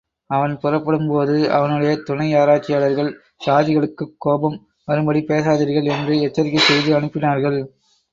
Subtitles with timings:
[0.29, 3.11] அவன் புறப்படும்போது, அவனுடைய துணையாராய்ச்சியாளர்கள்
[3.45, 4.57] சாதிகளுக்குக் கோபம்
[4.85, 7.59] வரும்படி பேசாதீர்கள் என்று எச்சரிக்கை செய்து அனுப்பினார்கள்.